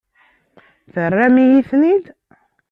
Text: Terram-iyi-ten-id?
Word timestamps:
Terram-iyi-ten-id? 0.93 2.05